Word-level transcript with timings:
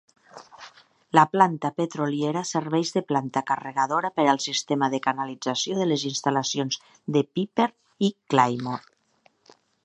La 1.17 1.25
planta 1.33 1.69
petroliera 1.81 2.41
serveix 2.51 2.93
de 2.95 3.03
planta 3.11 3.43
carregadora 3.51 4.11
per 4.17 4.25
al 4.33 4.41
sistema 4.47 4.89
de 4.95 5.01
canalització 5.09 5.79
de 5.83 5.87
les 5.91 6.07
instal·lacions 6.11 6.81
de 7.19 7.25
Piper 7.39 7.69
i 8.09 8.11
Claymore. 8.35 9.61